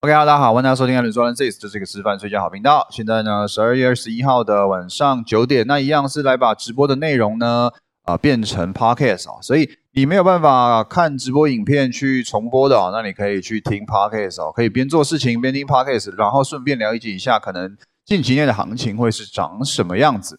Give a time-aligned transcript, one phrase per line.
[0.00, 2.86] OK，大家好，欢迎大家收听《艾伦说 This》，这是一个吃饭睡觉好频道。
[2.88, 7.72] 现在呢，十二月二十一号的晚上九点，那一样是来把直播的内容呢，
[8.04, 17.76] 啊，变成 Podcast 啊，所以你没有办法看直播影片去重播的啊，那你可以去听 Podcast 哦，可以边做事情边听 Podcast，然后顺便了解一下可能
[18.06, 20.38] 近期内的行情会是长什么样子。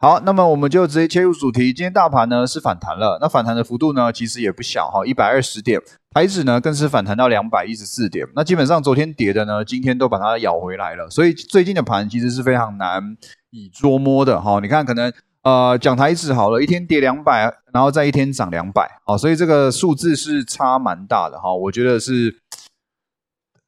[0.00, 1.72] 好，那么我们就直接切入主题。
[1.72, 5.82] 今天大盘呢是反弹了，那反弹的幅度呢其实也不小哈，一百二十点。
[6.12, 8.24] 台指呢更是反弹到两百一十四点。
[8.36, 11.10] 那基本上昨天跌的呢，今天都把它咬回来了。
[11.10, 13.16] 所以最近的盘其实是非常难
[13.50, 14.60] 以捉摸的哈。
[14.60, 21.52] 你看，可能呃讲台指好了，一天跌两百，然后再一天涨两百，好，所以这个数字是差蛮大的哈。
[21.52, 22.38] 我觉得是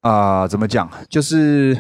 [0.03, 1.77] 啊，怎么讲，就是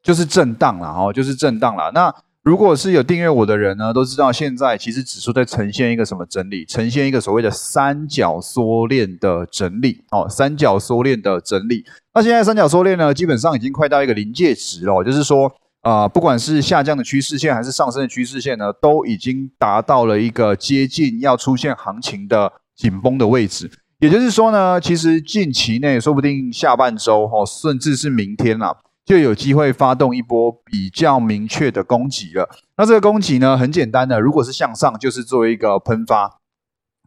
[0.00, 1.90] 就是震荡了哈，就是震荡了。
[1.92, 6.64] 那如果是有订阅我的人呢，都知道现在其实指数在呈现一个什么整理？
[6.64, 10.02] 呈现一个所谓的三角缩链的整理。
[10.10, 11.84] 哦，三角缩链的整理。
[12.14, 23.70] 那现在三角缩链呢，基本上已经快到一个临界值了，就是说，啊，不管是下降的趋势线还是上升的趋势线呢，都已经达到了一个接近要出现行情的紧绷的位置。
[23.98, 28.74] 也就是说呢，其实近期内说不定下半周，哦，甚至是明天啦。
[29.10, 32.48] 就有机会发动一波比较明确的攻击了。
[32.76, 36.38] 那这个攻击呢，很简单的，如果是向上，就是做一个喷发；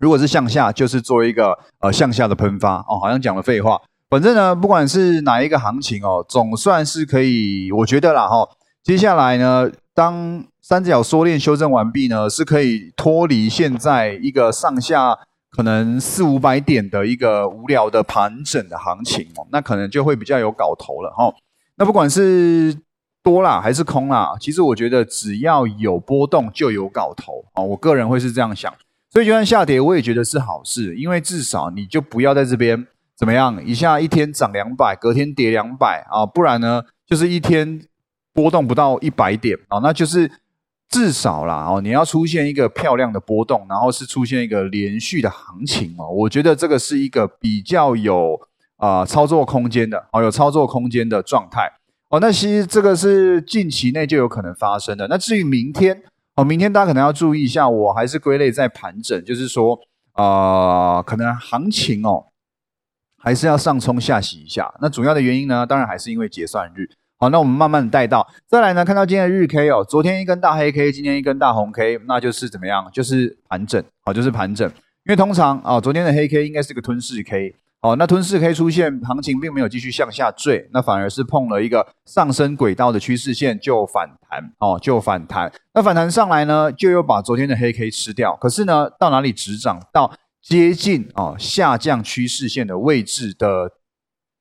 [0.01, 2.79] 如果是向下，就是做一个呃向下的喷发。
[2.79, 3.79] 哦，好像讲了废话。
[4.09, 8.49] 反正呢，不管是哪一个行情哦，总算是可以，我觉得啦哈。
[8.83, 15.17] 接下来呢，当三角缩链修正完毕呢，是可以脱离现在一个上下
[15.49, 21.33] 可能四五百点的一个无聊的盘整的行情哦，那可能就会比较有搞头了哈。
[21.75, 22.77] 那不管是
[23.23, 28.71] 多啦还是空啦，其实我觉得只要有波动就有搞头啊，我个人会是这样想。
[29.09, 32.85] 所以就算下跌，我也觉得是好事，因为至少你就不要在这边
[33.17, 37.81] 怎么样，一下一天涨两百，隔天跌两百啊，不然呢就是一天
[38.33, 40.30] 波动不到一百点啊，那就是
[40.89, 48.39] 至少啦哦，你要出现一个漂亮的波动，然后是出现一个连续的行情哦，我觉得这个是一个比较有。
[48.83, 51.71] 啊，操作空间的哦，有操作空间的状态
[52.10, 52.20] 哦。
[52.20, 55.08] 那其实这个是近期内就有可能发生的。
[55.08, 56.04] 那至于明天
[56.36, 59.80] 哦，明天大家可能要注意一下，我还是归类在盘整，就是说
[60.11, 62.26] 啊，可能行情哦，
[63.23, 64.73] 还是要上冲下洗一下。
[64.82, 66.89] 那主要的原因呢，当然还是因为结算日。
[67.17, 72.89] 好，那我们慢慢的带到，再来呢，看到今天的日 K 哦，昨天一根大黑 K，今天一根大红 K，那就是怎么样？
[72.92, 74.67] 就是盘整，好，就是盘整。
[75.05, 77.55] 因为通常啊，昨天的黑 K 应该是个吞噬 K。
[77.83, 85.52] 哦，那吞噬 K 出现，行情并没有继续向下坠，那反而是碰了一个上升轨道的趋势线就反弹，哦，就反弹。
[85.73, 88.38] 那反弹上来呢，就又把昨天的黑 K 吃掉。
[88.38, 89.82] 可是呢，到哪里止涨？
[89.92, 93.73] 到接近啊下降趋势线的位置的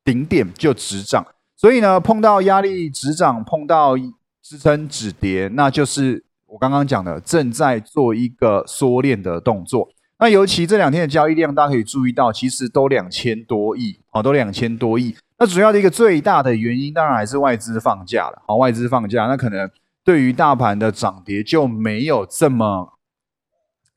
[0.04, 1.26] 顶点就止涨。
[1.56, 3.96] 所以呢，碰到压力止涨，碰到
[4.40, 9.88] 支撑止跌，那就是我刚刚讲的正在做一个缩链的动作。
[10.22, 15.16] 那尤其这两天的交易量，大家可以注意到，其实都两千多亿，哦，都两千多亿。
[15.36, 19.68] 那主要的一个最大的原因，当然还是外资放假了，好，外资放假，那可能
[20.04, 22.92] 对于大盘的涨跌就没有这么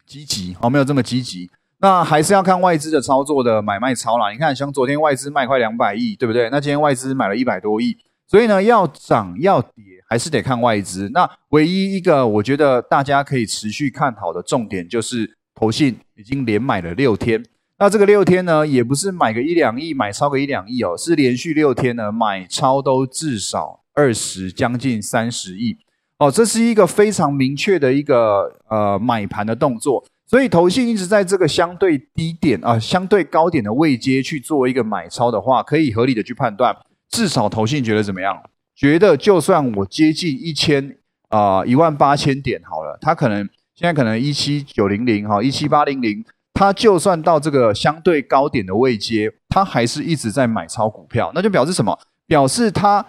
[0.07, 1.51] 积极，哦，没有这么积极。
[1.77, 4.31] 那还是要看外资的操作的买卖超啦。
[4.31, 6.49] 你看，像昨天外资卖快两百亿，对不对？
[6.49, 11.07] 那今天外资买了一百多亿，所以呢，要涨要跌，还是得看外资。
[11.13, 15.37] 那唯一一个我觉得大家可以持续看好的重点就是。
[15.55, 17.41] 投信已经连买了六天，
[17.79, 25.77] 那这个六天呢，也不是买个一两亿，买超个一两亿哦，是连续六天呢买超都至少二十，将近三十亿
[26.19, 36.75] 哦，这是一个非常明确的一个呃买盘的动作，所以投信一直在这个相对低点啊，相对高点的位阶去做一个买超的话，可以合理的去判断，
[37.09, 38.37] 至少投信觉得怎么样？
[38.75, 40.97] 觉得就算我接近一千
[41.29, 43.49] 啊一万八千点好了，它可能。
[43.75, 51.99] 现在可能一七九零零哈，一七八零零，它就算到这个相对高点的位阶，它还是一直在买超股票，那就表示什么？
[52.25, 53.05] 表示它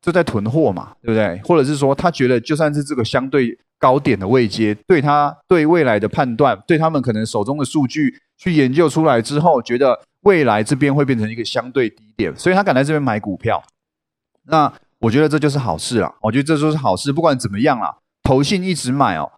[0.00, 1.40] 就在囤货嘛，对不对？
[1.44, 13.62] 或者是说，他觉得就算是这个相对高点的位阶，对他对未来的判断，对他们可能手中的数据去研究出来之后，觉得未来这边会变成一个相对低点，所以他敢在这边买股票。
[14.46, 16.10] 那我觉得这就是好事啊！
[16.22, 19.30] 我觉得这就是好事，不管怎么样啦，投信一直买哦。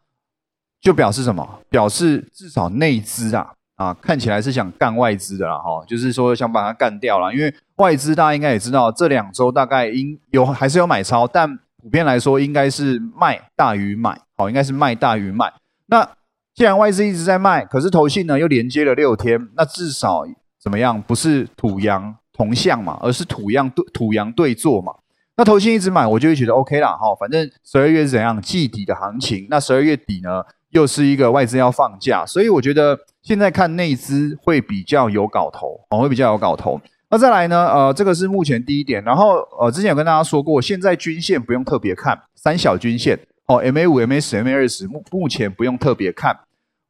[0.80, 1.60] 就表示什么？
[1.68, 7.32] 表示至少内资啊啊，看起来是想干外资的啦哈，就是说想把它干掉了。
[7.34, 15.52] 因为外资大家应该也知道，这两周大概应有还是有买超，但普遍来说应该是卖大于买，好，应该是卖大于卖。
[15.86, 16.08] 那
[16.54, 20.24] 既然外资一直在卖，可是投信呢又连接了六天，那至少
[20.58, 21.02] 怎么样？
[21.02, 24.94] 不是土洋同向嘛，而是土样对土洋对坐嘛。
[25.36, 30.42] 那投信一直买，我就会觉得 OK 啦，哈，反正十二月是怎样季底的行情，那十二月底呢
[30.76, 36.80] 又是一个外资要放假，所以我觉得现在看内资会比较有搞头，哦，会比较有搞头。
[37.10, 46.38] 那再来呢，呃，这个是目前第一点，然后呃，之前有跟大家说过，现在均线不用特别看，三小均线，哦，MA 五、MA 十、MA 二十，目目前不用特别看，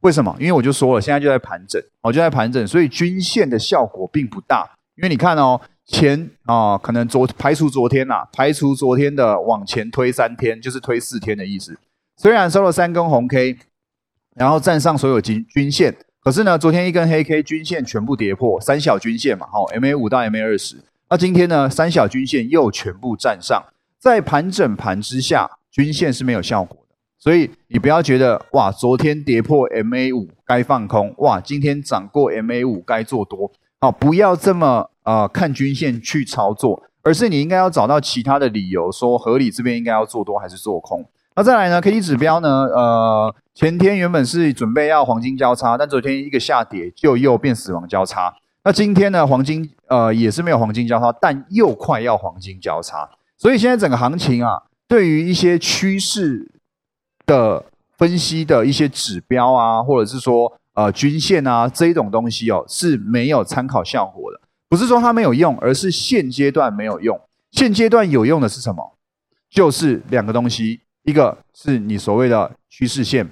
[0.01, 0.35] 为什么？
[0.39, 5.61] 因为我就说了，现在就在盘整，哦，就在盘整，所以均线的效果并不大，因为你看哦。
[5.89, 11.77] 前啊，可能昨排除昨天呐，排除昨天的往前推三天，就是推四天的意思。
[12.17, 13.55] 虽然收了三根红 K，
[14.37, 20.77] 然后站上所有均均线，可是呢，昨天一根黑 K 均线全部跌破三小均线嘛，好，MA 五到 MA 二十。
[21.09, 23.63] 那今天呢，三小均线又全部站上，
[23.97, 26.95] 在盘整盘之下，均线是没有效果的。
[27.17, 34.89] 所以你不要觉得哇，昨天跌破 MA 五该放空，哇，今天涨过 MA 五该做多，好，不要这么。
[35.07, 41.09] 啊，看均线去操作，而是你应该要找到其他的理由，说合理这边应该要做多还是做空。
[41.37, 42.49] 那再来呢？K D 指标呢？
[42.49, 48.33] 呃，前天原本是准备要黄金交叉，但昨天一个下跌就又变死亡交叉。
[48.63, 49.27] 那今天呢？
[49.27, 53.07] 黄金呃也是没有黄金交叉，但又快要黄金交叉。
[53.37, 56.49] 所以现在整个行情啊，对于一些趋势
[57.27, 57.63] 的
[57.99, 64.41] 分析的一些指标啊，或者是说呃均线啊这一种东西哦，是没有参考效果的。
[64.67, 67.21] 不是说它没有用，而是现阶段没有用。
[67.51, 68.97] 现阶段有用的是什么？
[69.51, 73.31] 就是两个东西，一个是你所谓的趋势线，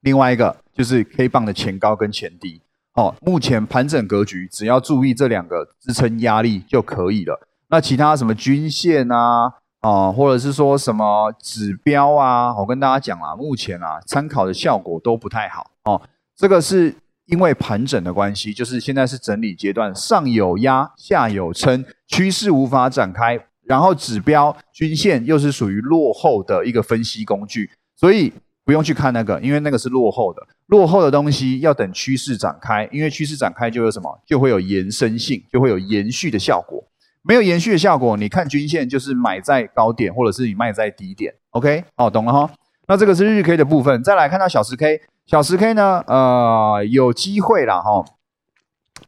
[0.00, 2.60] 另外一个就是 K 棒的前高跟前低。
[2.94, 7.40] 哦，目前盘整格局，只要注意这两个支撑压力就可以了。
[7.68, 15.70] 那其他什么均线啊，啊，或者是说什么指标啊，我跟大家讲啊，目前啊，参考的效果都不太好。
[15.84, 16.02] 哦，
[16.36, 16.96] 这个是。
[17.26, 28.32] 因为盘整的关系，就是现在是整理阶段，上有压，下有撑，趋势无法展开，然后指标均线又是属于落后的一个分析工具，所以
[28.64, 36.82] 不用去看那个，因为那个是落后的，落后的东西要等趋势展开，因为趋势展开就有什么，就会有延伸性，就会有延续的效果。
[37.24, 41.32] 没有延续的效果，你看均线就是买在高点，或者是你卖在低点。
[41.50, 42.50] OK，哦，懂了哈。
[42.88, 45.00] 那这个是日 K 的部分，再来看到小时 K。
[45.24, 46.02] 小十 K 呢？
[46.08, 48.04] 呃，有机会了哈，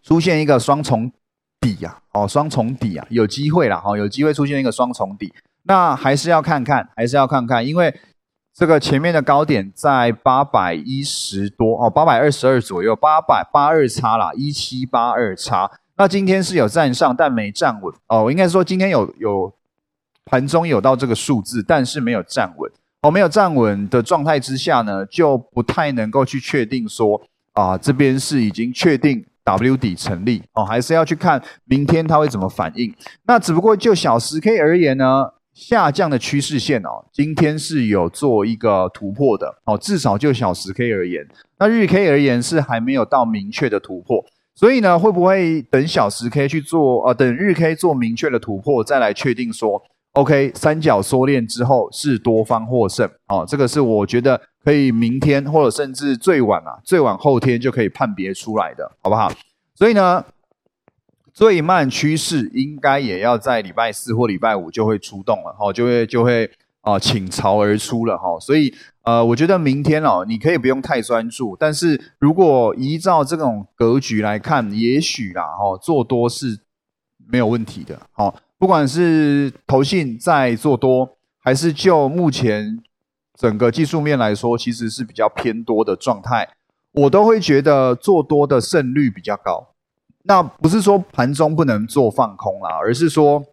[0.00, 1.10] 出现一个双重
[1.64, 5.32] 底呀，哦，双重底啊，有机会啦哈，有机会出现一个双重底。
[5.62, 7.98] 那还是要看看，还是要看看，因为
[8.52, 15.70] 这个前面的高点在八百一十多哦，八百二十二左右，八百八二差啦，一七八二差。
[15.96, 18.30] 那今天是有站上，但没站稳哦。
[18.30, 19.54] 应该说今天有有
[20.26, 22.70] 盘中有到这个数字，但是没有站稳。
[23.00, 27.22] 哦，没有站稳的状态之下呢，就不太能够去确定说
[27.54, 32.92] 啊，这边是已经确定 W 底成立哦，还是要去看明天它会怎么反应。
[33.26, 41.26] 那只不过就小十 K 而言呢，下降的趋势线哦，今天是有做一个突破的哦，至少就小十 K 而言，
[41.58, 44.24] 那日 K 而言是还没有到明确的突破，
[44.54, 47.12] 所以呢，会不会等小十 K 去做啊？
[47.12, 49.82] 等日 K 做明确的突破，再来确定说
[50.14, 59.32] ？OK，三角缩链之后是多方获胜哦，这个是我觉得可以明天或者甚至最晚啊，最晚后天就可以判别出来的，好不好？
[59.74, 60.24] 所以呢，
[61.32, 66.48] 最慢趋势应该也要在礼拜四或礼拜五就会出动了，哈，就会就会
[66.82, 68.38] 啊倾巢而出了，哈。
[68.38, 76.60] 所以呃，我觉得明天哦，你可以不用太专注，但是如果依照这种格局来看，也许啦，哈，做多是
[77.26, 78.36] 没有问题的，好。
[78.64, 82.82] 不管是投信在做多，还是就目前
[83.36, 86.48] 整个技术面来说，其实是比较偏多的状态，
[86.92, 89.74] 我都会觉得做多的胜率比较高。
[90.22, 93.44] 那不是说盘中不能做放空啦，而是说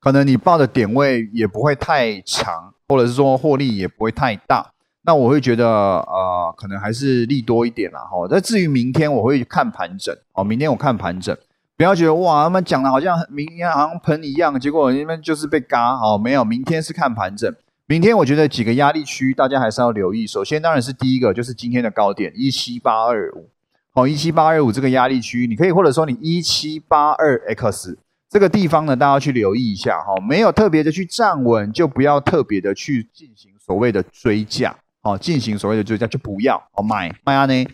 [0.00, 4.72] 可能你报的点位也不会太长，或者是说获利也不会太大。
[5.02, 8.00] 那我会觉得呃，可能还是利多一点啦。
[8.10, 11.36] 哈，那至于明天我会看盘整，哦，明天我看盘整。
[11.78, 16.18] 不要觉得哇，他们讲的好像明天好像喷一样，结果你们就是被嘎哦。
[16.18, 17.54] 没有，明天是看盘整。
[17.86, 20.26] 明天我觉得几个压力区，大家还是要留意。
[20.26, 23.48] 首先当然是第一个，就是今天的高点一七八二五，
[23.94, 27.96] 好，一七八二五这个压力区，你可以或者说你一七八二 X
[28.28, 30.16] 这个地方呢，大家去留意一下哈。
[30.28, 37.64] 没有特别的去站稳，就不要特别的去进行所谓的追价，哦，进行所谓的追价就不要哦买卖啊呢。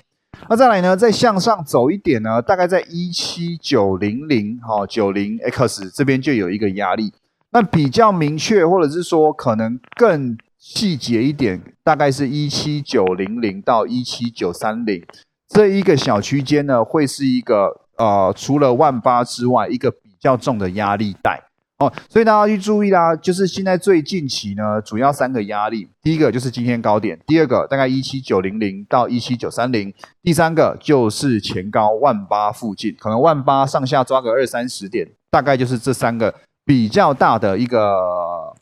[0.49, 0.97] 那再来呢？
[0.97, 2.41] 再向上走一点呢？
[2.43, 7.13] 大概在一七九零零哈九零 X 这边就有一个压力。
[7.51, 15.05] 那比较明确，或者是说可能更细节一点，大概是一七九零零到一七九三零
[15.49, 21.41] 这一个小区间呢，会是一个呃除了万八之外一个比较重的压力带
[21.87, 38.55] 哦，所以大家去注意啦，就是现在最近期呢，主要三个压力，第一个就是今天高点，第二个大概一七九零零到一七九三零，第三个就是前高万八附近，可能万八上下抓个二三十点，大概就是这三个比较大的一个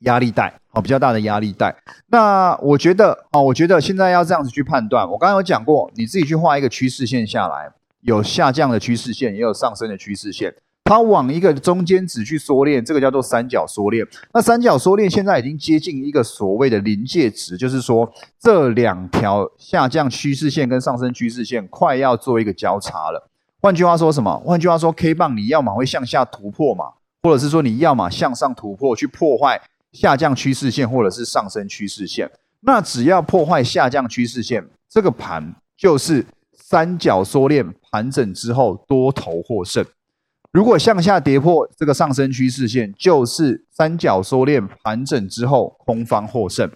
[0.00, 0.60] 压力带。
[0.72, 1.74] 哦，比较大的压力带。
[2.08, 5.10] 那我觉得，哦，我觉得现在要这样子去判断。
[5.10, 7.72] 我刚刚有讲过，你自己去画一个趋势线下来，
[8.02, 10.54] 有下降的趋势线，也有上升的趋势线。
[10.86, 14.06] 它往一个中间值去缩链，这个叫做三角缩链。
[14.32, 23.28] 那三角缩链现在已经接近一个所谓的临界值，就是说这两条下降趋势线跟上升趋势线快要做一个交叉了。
[23.60, 24.38] 换句话说什么？
[24.46, 26.84] 换句话说，K 棒你要么会向下突破嘛，
[27.24, 29.60] 或者是说你要么向上突破去破坏。
[29.92, 39.82] 下降趋势线或者是上升趋势线，那只要破坏下降趋势线，这个盘就是三角缩链盘整之后多头获胜。
[40.56, 46.66] 如果向下跌破这个上升趋势线，就是三角收敛盘整之后空方获胜，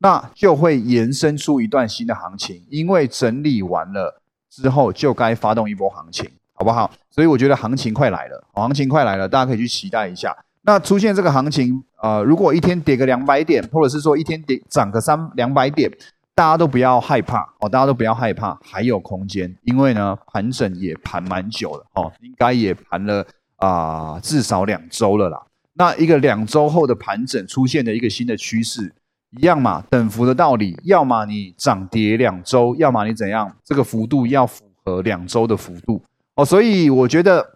[0.00, 2.62] 那就会延伸出一段新的行情。
[2.68, 4.20] 因为整理完了
[4.50, 6.90] 之后，就该发动一波行情，好不好？
[7.10, 10.36] 所以我觉得行情快来了，行情快来了，大家可以去期待一下。
[10.60, 15.90] 那出现这个行情，呃，如果一天跌个两百点，或者是说一天跌涨个三两百点，
[16.34, 25.42] 大家都不要害怕哦，大家都不要害怕，还有空间，因为呢，盘整也盘蛮久了哦，应该也盘了啊，至少两周了啦。
[25.74, 28.92] 那一个两周后的盘整出现的一个新的趋势，
[29.38, 36.02] 一样嘛，等幅的道理，要么你涨跌两周，要么你怎样，这个幅度要符合两周的幅度
[36.36, 37.46] 哦，所以我觉得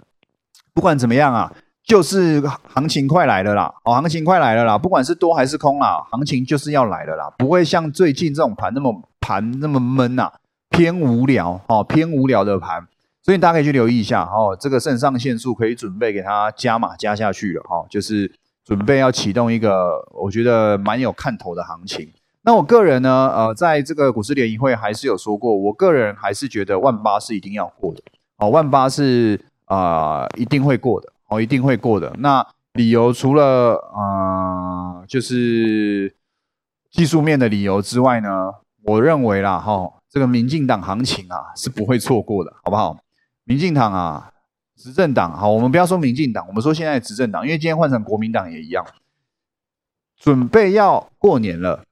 [0.72, 1.52] 不管怎么样啊。
[1.86, 2.40] 就是
[2.72, 10.32] 行情快来了啦，哦，行情快来了啦，不管是多还是空啦，行情就是要来了啦，不会像最近这种盘那么盘那么闷呐，
[10.70, 12.86] 偏无聊哦，偏无聊的盘，
[13.22, 18.32] 所以大家可以去留意一下哦，这个肾上腺素可以准备给它加码加下去了哈，就是
[18.64, 22.10] 准备要启动一个我觉得蛮有看头的行情。
[22.46, 28.00] 那我个人呢，呃，在这个股市联谊会还是有说过，我个人还是觉得万八是一定要过的，
[28.38, 31.10] 哦，万八是啊一定会过的。
[31.34, 32.14] 哦，一定会过的。
[32.18, 36.14] 那理由除了啊，就是
[36.90, 38.28] 技术面的理由之外呢，
[38.82, 42.98] 我认为啦，哈，这个民进党行情啊是不会错过的，好不好？
[43.44, 44.32] 民进党啊，
[44.76, 48.84] 执政党，好，我们不要说民进党，我们说现在执政党，因为今天换成国民党也一样，
[50.18, 51.84] 准备要过年了。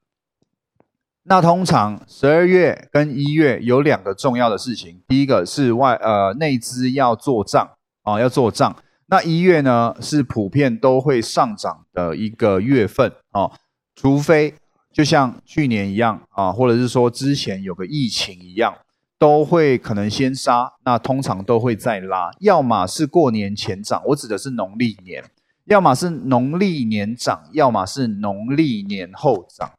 [1.24, 7.70] 那通常十二月跟一月有两个重要的事情，第一个是外呃内资要做账
[8.02, 8.74] 啊，要做账。
[9.12, 13.52] 那一月呢是普遍都会上涨的一个月份哦，
[13.94, 14.54] 除非
[14.90, 18.74] 就像去年一样啊，或者是说之前有个疫情一样，
[19.18, 25.22] 都会可能先杀，那通常都会再拉，要么是过年前涨，我指的是农历年，
[25.66, 29.72] 要么是农历年涨，要么是农历年后涨，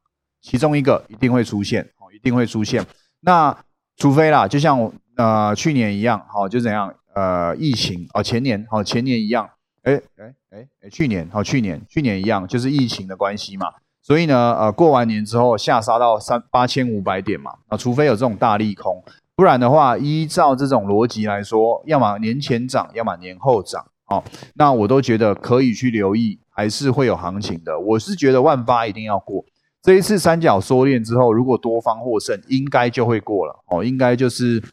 [0.43, 2.85] 其中一个一定会出现哦，一定会出现。
[3.21, 3.57] 那
[3.97, 6.93] 除非啦，就像呃去年一样，好就怎样。
[7.15, 9.48] 呃，疫情哦，前年哦，前年一样，
[9.84, 13.67] 哎哎哎哎，去年哦，去年去年一样，就是疫情的关系嘛，
[14.01, 19.03] 所以呢，呃，过完年之后下杀到三八千五百点嘛，啊，除非有这种大利空，
[19.36, 24.24] 不然的话，依照这种逻辑来说，要么年前涨，要么年后涨，哦，
[24.55, 27.79] 那我都觉得可以去留意，还是会有行情的。
[27.79, 29.46] 我是觉得万八一定要过，
[29.84, 34.63] 这一次三角缩链之后，如果多方获胜，应该就会过了，哦，应该就是。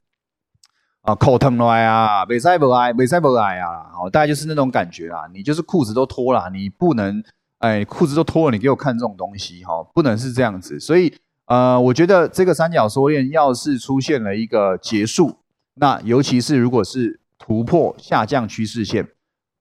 [1.02, 7.24] 啊，口疼来啊，没塞不来，没塞不来啊，哦，大概就是那种感觉啊，你就是裤子都脱了，你不能，
[7.58, 10.78] 哎，裤子都脱了，你给我看这种东西哈，不能是这样子。
[10.78, 11.10] 所以，
[11.46, 15.38] 呃，我觉得这个三角缩链要是出现了一个结束，
[15.76, 19.08] 那尤其是如果是突破下降趋势线，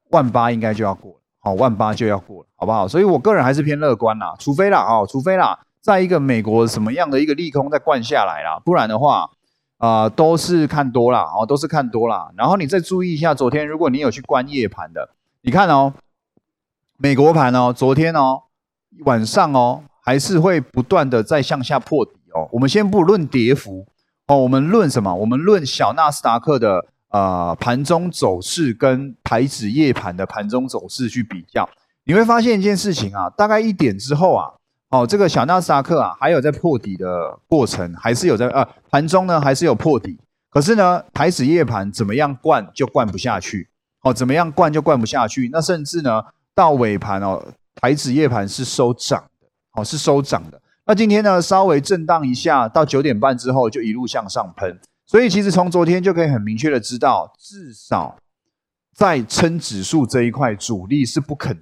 [0.10, 2.86] 万八应该就要过了，好，万八就要过了，好不好？
[2.86, 9.31] 所以我个人还是偏乐观啦，除非啦，哦，除非啦，在一个美国什么样的一个利空再灌下来啦，不然的话。
[9.80, 12.32] 啊，都是看多了哦，都是看多了。
[12.36, 15.10] 然后你再注意一下，昨天如果你有去观夜盘的，
[15.42, 15.94] 你看哦，
[16.98, 18.44] 美国盘哦，昨天哦
[19.06, 22.50] 晚上哦，还是会不断的在向下破底哦。
[22.52, 23.88] 我们先不论跌幅
[24.28, 25.16] 哦，我们论什么？
[25.16, 31.70] 我们论小纳斯达克的呃盘中走势跟台指夜盘的盘中走势去比较，
[32.04, 34.59] 你会发现一件事情啊，大概一点之后啊。
[34.89, 40.17] 哦，这个小纳斯达克啊，还有在破底的过程，还是有在呃盘中呢，还是有破底。
[40.50, 43.69] 可是呢，台指夜盘怎么样灌就灌不下去，
[44.01, 45.48] 哦，怎么样灌就灌不下去。
[45.51, 46.24] 那甚至呢，
[46.55, 47.39] 到尾盘哦，
[47.75, 50.60] 台指夜盘是收涨的，哦，是收涨的。
[50.88, 54.79] 那今天呢，稍微震荡一下，到九点半之后就一路向上喷。
[55.05, 58.17] 所以其实从昨天就可以很明确的知道，至少
[58.96, 61.55] 在称指数这一块，主力是不肯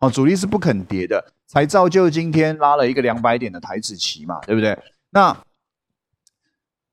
[0.00, 4.78] 哦，主力是不肯跌的，才造就今天拉了一个两百点的台子旗嘛，对不对？
[5.10, 5.36] 那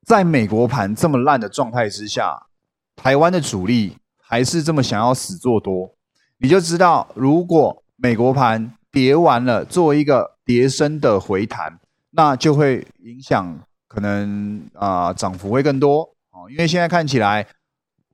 [0.04, 2.46] 在美国盘这么烂的状态之下，
[2.96, 5.94] 台湾的主力还是这么想要死做多，
[6.38, 11.78] 你就知道，如果美国盘跌完了，做一个跌升的回弹，
[12.10, 17.46] 那就会影响可能啊涨幅会更多哦，因为现在看起来，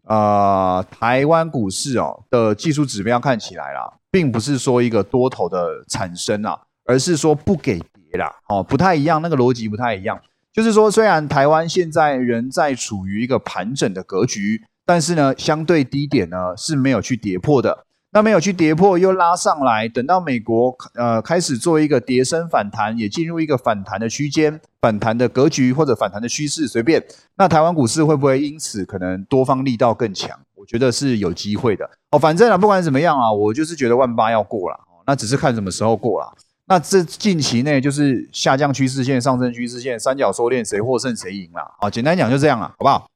[0.03, 10.17] 呃，台湾股市哦的技术指标看起来啦，并不是说一个多头的产生啊，而是说不给跌啦，哦，不太一样，那个逻辑不太一样。
[10.53, 17.87] 就是说，虽然台湾现在仍在处于一个盘整的格局，但是呢，相对低点呢是没有去跌破的。
[18.13, 27.05] 那没有去跌破，又拉上来，等到美国呃开始做一个跌升反弹，也进入一个反弹的区间、反弹的格局或者反弹的趋势，随便。
[27.37, 30.39] 那台湾股市会不会因此可能多方力道更强？
[30.55, 32.19] 我觉得是有机会的哦。
[32.19, 36.35] 反正啊，不管怎么样啊，我就是觉得万八要过了，那只是看什么时候过了。
[36.67, 41.91] 那这近期内就是下降趋势线、上升趋势线三角收敛，谁获胜谁赢了啊？
[41.91, 43.07] 简单讲就这样了，好不好？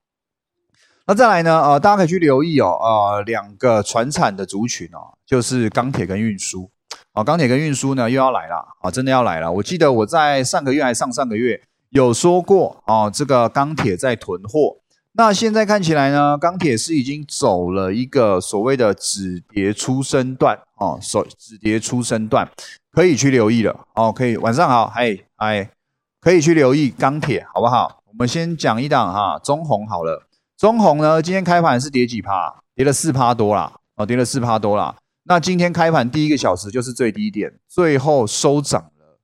[1.06, 1.62] 那再来呢？
[1.62, 6.70] 呃，大家可以去留意哦，呃，两个船产的族群哦，就是钢铁跟运输。
[7.14, 9.50] 啊，钢铁跟运输呢又要来了啊，真的要来了。
[9.50, 14.76] 我记得我在上个月还上上个月有说过啊，这个钢铁在囤货。
[15.20, 22.48] 那现在看起来呢，钢铁是已经走了一个所谓的止跌出生段哦，手止跌出生段。
[22.92, 25.68] 可以去留意了哦，可以晚上好，嗨嗨，
[26.20, 28.00] 可以去留意钢铁，好不好？
[28.06, 30.22] 我们先讲一档哈，中红好了，
[30.56, 32.54] 中红呢今天开盘是跌几趴？
[32.76, 34.94] 跌了四趴多啦，哦，跌了四趴多啦。
[35.24, 39.18] 那今天开盘第一个小时就是最低点，最后收涨了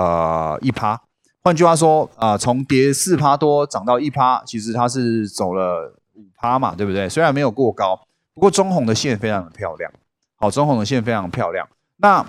[0.00, 1.02] 呃一趴。
[1.42, 7.08] 换句话说啊，从跌四趴多涨到一趴，其实它是走了五趴嘛，对不对？
[7.08, 7.98] 虽然没有过高，
[8.34, 9.90] 不过中红的线非常的漂亮，
[10.36, 11.66] 好，中红的线非常漂亮。
[11.96, 12.26] 那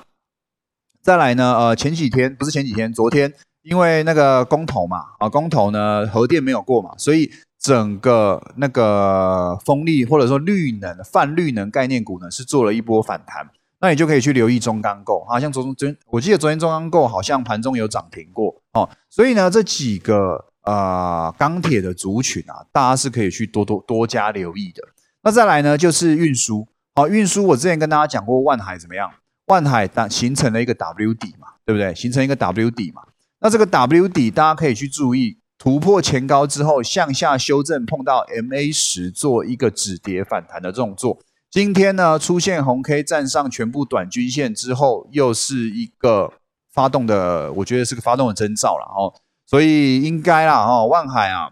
[1.01, 1.55] 再来呢？
[1.57, 13.49] 呃，前几天不是前几天，昨天因为那个公投嘛，啊，公投呢核电没有过嘛，所以整个那个风力或者说绿能泛绿能概念股呢是做了一波反弹，
[13.81, 24.83] 那你就可以去留意中钢构啊，像昨昨我记得昨天中钢构好像盘中有涨停过哦，所以呢这几个呃钢铁的族群啊，大家是可以去多多多加留意的。
[25.23, 29.11] 那再来呢就是运输，好，运输我之前跟大家讲过万海怎么样？
[29.47, 31.93] 万海打形成了一个 W 底嘛，对不对？
[31.95, 33.01] 形成一个 W 底嘛。
[33.39, 41.19] 那这个 W 底大家可以去注意，突破前高之后向下修正，碰到 MA 十做一个止跌反弹的动作。
[41.51, 46.31] 今天呢出现红 K 站上全部短均线之后，又是一个
[46.71, 49.13] 发动的，我觉得是个发动的征兆了哦。
[49.45, 51.51] 所以应该啦哦，万海啊，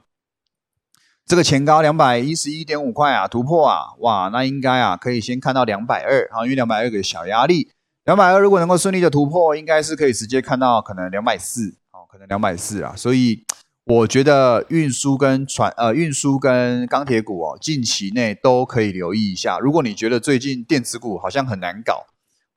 [1.25, 7.73] 这个前高两百一十一点五块啊，突破啊，哇，那应该啊可以先看到两百二啊，因为两百二个小压力。
[8.05, 12.93] 两百二如果能够顺利的突破，应该是可以直接看到可能两百四，哦，可能两百四啊。
[12.95, 13.43] 所以
[13.91, 19.57] 我觉得运输跟船呃运输跟钢铁股哦，近期内都可以留意一下。
[19.57, 22.05] 如果你觉得最近电子股好像很难搞，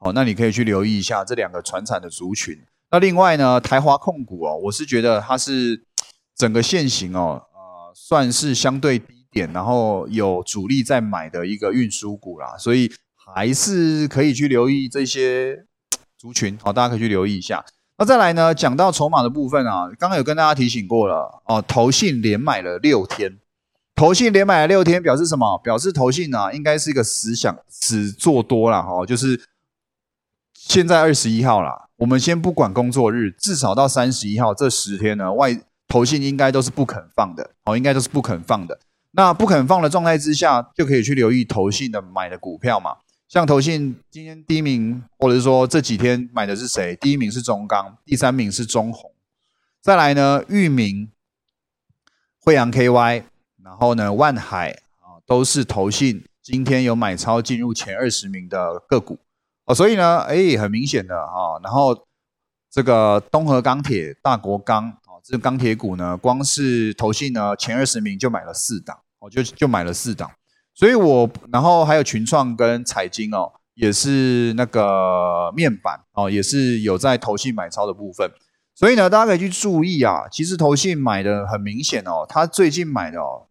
[0.01, 2.61] 哦，那你可以去留意一下这两个船产的族群。
[2.91, 5.87] 那另外呢，台华控股哦，我是觉得它是
[6.37, 12.93] 整个现行哦，呃，算是相对低点，然后有主力在买的一个运输股啦，所以。
[13.35, 15.65] 还是可以去留意这些
[16.19, 17.65] 族群，好，大家可以去留意一下。
[18.03, 23.39] 那再来呢，讲到筹码的部分啊，刚刚有跟大家提醒过了哦，投信连买了六天，
[23.95, 25.57] 投信连买了六天，表示什么？
[25.59, 29.41] 表示投信啊，应该是一个思想只做多了哈，就是
[30.53, 38.81] 现在二十一号了，我们先不管工作日，至少到三十一号这十天呢，外投信应该都是不肯放的，哦，应该都是不肯放的。
[39.13, 42.97] 那不肯放的状态之下，就可以去留意投信的买的股票嘛。
[43.33, 46.95] 像投信今天第一名，或者是说这几天买的是谁？
[46.97, 49.11] 第一名是中钢，第三名是中红，
[49.81, 51.11] 再来呢，裕民、
[52.39, 53.23] 惠阳 KY，
[53.65, 59.19] 然后呢，万海啊，都是投信今天有买超进入前二十名的个股
[59.65, 59.75] 哦。
[59.75, 62.07] 所以呢，哎，很明显的哈，然后
[62.71, 70.31] 这个东河钢铁、大国钢啊，这个钢铁股呢，光是投信呢前二十名就买了四档，哦，就就买了四档。
[70.75, 78.31] 所以，我然后还有群创跟彩金哦，也是那个面板哦，也是有在投信买超的部分。
[78.75, 80.27] 所以呢，大家可以去注意啊。
[80.31, 83.47] 其实投信买的很明显哦，他最近买的哦，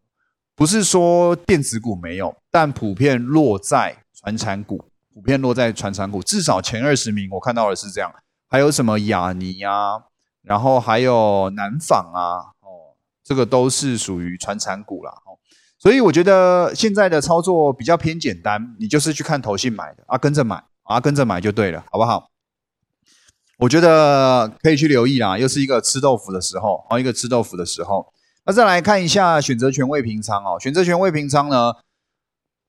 [0.55, 6.23] 不是说电子股没有，但普遍落在传产股，普遍落在传产股。
[6.23, 8.11] 至少前二十名我看到的是这样。
[8.49, 10.01] 还有什么雅尼啊，
[10.41, 15.11] 然后还有南纺啊，哦，这个都是属于传产股啦。
[15.25, 15.37] 哦。
[15.81, 22.29] 所以我觉得现在的操作比较偏简单，你就是去看投信买的啊，跟着买啊，跟着买就对了，好不好？
[23.57, 28.13] 我觉得可以去留意啦，又是一个吃豆腐的时候，哦，一个吃豆腐的时候。
[28.45, 31.73] 那再来看一下选择权未平仓哦，选择权未平仓呢，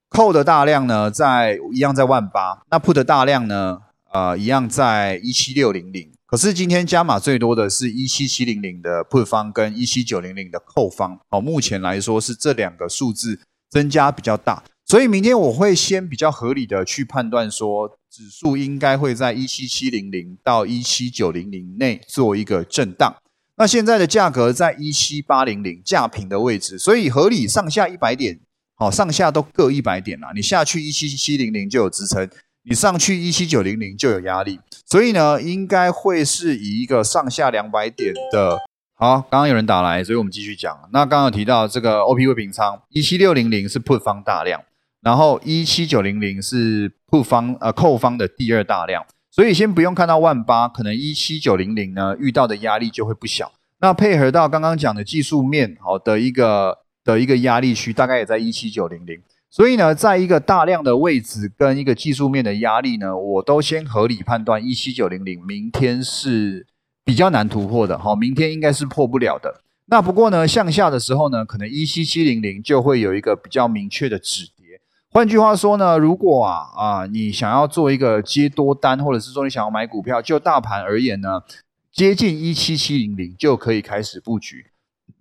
[0.09, 6.12] 扣的大量呢在一样在万八，那 put 的大量呢，呃，一样在一七六零零。
[6.33, 23.15] 可是今天加码最多的是一七七零零的 put 方跟一七九零零的扣方，哦，目前来说是这两个数字增加比较大，所以明天我会先比较合理的去判断说，指数应该会在一七七零零到一七九零零内做一个震荡。
[23.57, 28.39] 那现在的价格在一七八零零价平的位置，所以合理上下一百点，
[28.73, 32.27] 好，上下都各一百点啦，你下去一七七零零就有支撑。
[32.65, 38.57] 你上去一七九零零就有压力，所以呢，应该会是以一个上下两百点的。
[38.95, 40.73] 好，刚刚有人打来，所以我们继续讲。
[40.93, 44.63] 那刚刚有提到这个 OP 未平仓，一七六零零是 put 方大量，
[45.01, 53.51] 然后一七九零零是 put 方呃扣方的第二大量，所以先不用看到万八，可能一七九零零呢遇到的压力就会不小。
[53.81, 59.21] 那配合到刚刚讲的技术面好的一个的一个压力区，大概也在一七九零零。
[59.55, 66.65] 所以呢，在一个大量的位置跟一个技术面的压力呢，我都先合理判断一七九零零明天是
[67.05, 69.61] 比较难突破的，好，明天应该是破不了的。
[69.85, 74.81] 那不过呢，向下的时候呢，可能一七七零零就会有一个比较明确的止跌。
[75.11, 81.43] 换句话说呢，如果啊啊你想要做一个接多单，或者是说你想要买股票，就大盘而言呢，
[81.91, 84.71] 接近一七七零零就可以开始布局。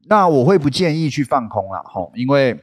[0.07, 2.59] 那我会不建议去放空了，吼，因为。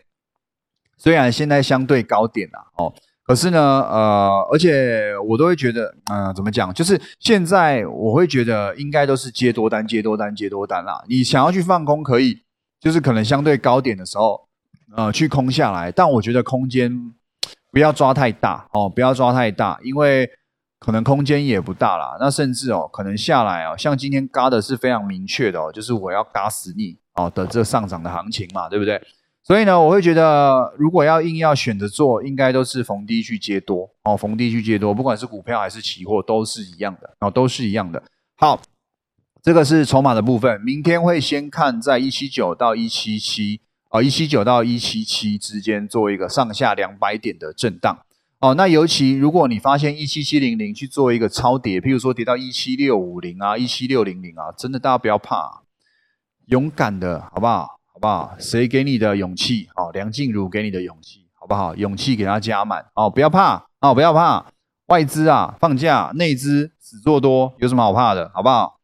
[0.99, 6.73] 虽然现在相对高点啦，哦，可是呢，呃，而且我都会觉得，嗯，怎么讲？
[6.73, 11.01] 就是现在我会觉得应该都是接多单、接多单、接多单啦。
[11.07, 12.43] 你想要去放空可以，
[12.81, 14.47] 就是可能相对高点的时候，
[14.93, 15.89] 呃，去空下来。
[15.89, 16.91] 但我觉得空间
[17.71, 20.29] 不要抓太大哦，不要抓太大，因为
[20.79, 22.17] 可能空间也不大啦。
[22.19, 28.99] 那甚至哦，可能下来哦，像今天嘎的是非常明确的哦，就是我要嘎死你哦的这上涨的行情嘛，对不对？
[29.49, 38.03] 所以呢，我会觉得，如果要硬要选择做，应该都是逢低去接多哦，逢低去接多，不管是股票还是期货，都是一样的哦，都是一样的。
[38.38, 38.62] 好，
[39.41, 48.05] 这个是筹码的部分，明天会先看在一七九到一七七啊，一七九到一七七之间做一个上下两百点的震荡
[48.41, 48.53] 哦。
[48.53, 55.63] 那尤其如果你发现一七七零零去做一个超跌，譬如说跌到一七六五零啊，一七六零零啊，真的大家不要怕，
[56.45, 57.78] 勇敢的好不好？
[57.99, 58.33] 好不好？
[58.39, 59.67] 谁给你的勇气？
[59.75, 61.75] 哦，梁静茹给你的勇气，好不好？
[61.75, 64.45] 勇气给他加满哦，不要怕哦，不要怕。
[64.85, 68.31] 外资啊，放假，内资死做多，有什么好怕的？
[68.33, 68.79] 好不好？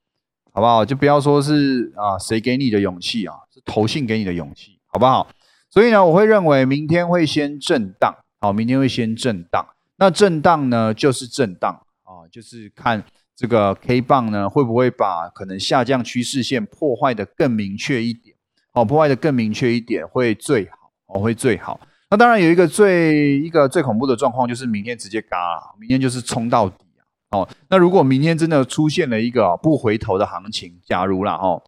[0.51, 0.83] 好不好？
[0.83, 3.35] 就不要说是啊，谁给你的勇气啊？
[3.53, 5.25] 是投信给你的勇气，好不好？
[5.69, 9.65] 所以呢，我会认为明天会先震荡，好，明天会先震荡。
[9.95, 11.71] 那震荡呢，就是震荡
[12.03, 13.01] 啊，就是看
[13.33, 18.34] 这个 K 棒呢，会不会把可能下降趋势线破坏的更明确一点。
[18.75, 21.79] 哦，破坏的更明确一点会最好，哦会最好。
[22.09, 27.39] 那当然有一个最一个最恐怖的状况，就是明天直接嘎，明天就是冲到底啊。
[27.39, 31.63] 哦，那如果明天真的出现了一个不回头的行情，假如啦，哦，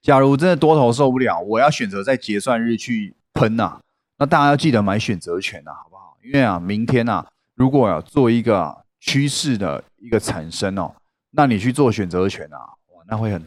[0.00, 3.78] 假如真的多头受不了，我要选择在结算日去喷呐，
[4.18, 6.16] 那大家要记得买选择权呐，好不好？
[6.24, 10.94] 因为啊，明天啊，如果要做一个趋势的一个产生哦，
[11.30, 12.58] 那你去做选择权啊，
[12.94, 13.42] 哇，那会很。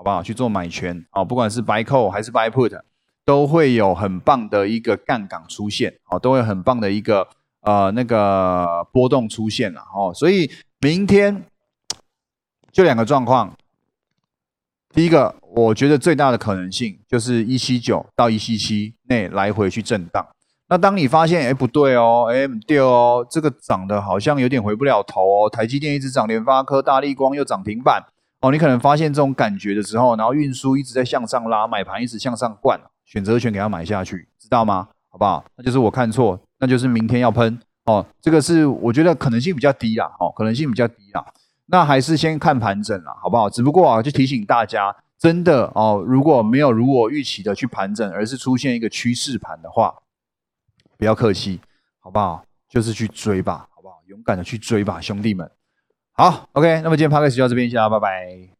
[0.00, 0.22] 好不好？
[0.22, 2.80] 去做买权啊，不管是 buy call 还是 buy put，
[3.22, 7.28] 都会有很棒的一个杠杆出现，哦，都会很棒的一个
[7.60, 11.44] 呃那个波动出现了，哦，所以明天
[12.72, 13.54] 就两个状况，
[14.94, 20.26] 第一个，我觉得最大的可能性就是一七九到一七七内来回去震荡。
[20.70, 28.02] 那当你发现，哎，不对哦，哎，对哦，这个涨的好像有点回不了头哦，台积电一直涨，联发科、大力光又涨停板。
[28.40, 34.88] 哦，你可能发现这种感觉的时候，然后运输一直在向上拉，买盘一直向上灌，选择权给它买下去，知道吗？
[35.10, 35.44] 好不好？
[35.56, 38.06] 那就是我看错，那就是明天要喷哦。
[38.20, 41.22] 这个是我觉得可能性比较低啦，哦，可能性比较低啦。
[41.66, 43.50] 那还是先看盘整啦，好不好？
[43.50, 49.94] 只不过啊，就提醒大家，真的哦，如果没有如我预期的去盘整，而是出现一个趋势盘的话，
[50.96, 51.60] 不要客气，
[51.98, 52.42] 好不好？
[52.70, 54.00] 就是去追吧，好不好？
[54.06, 55.50] 勇敢的去追吧，兄弟们。
[56.20, 58.59] 好，OK，那么今天 p 开始就到这边，谢谢大家，拜拜。